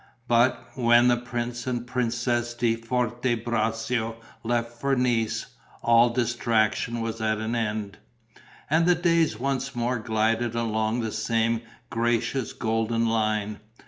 [0.27, 5.45] But, when the Prince and Princess di Forte Braccio left for Nice,
[5.83, 7.99] all distraction was at an end;
[8.67, 11.61] and the days once more glided along the same
[11.91, 13.59] gracious golden line.